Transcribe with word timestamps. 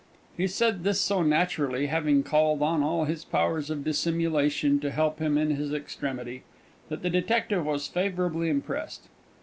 He 0.35 0.47
said 0.47 0.83
this 0.83 0.99
so 0.99 1.21
naturally, 1.21 1.85
having 1.85 2.23
called 2.23 2.57
in 2.57 2.81
all 2.81 3.05
his 3.05 3.23
powers 3.23 3.69
of 3.69 3.83
dissimulation 3.83 4.79
to 4.79 4.89
help 4.89 5.19
him 5.19 5.37
in 5.37 5.51
his 5.51 5.71
extremity, 5.71 6.41
that 6.89 7.03
the 7.03 7.09
detective 7.11 7.65
was 7.67 7.85
favourably 7.87 8.49
impressed. 8.49 9.09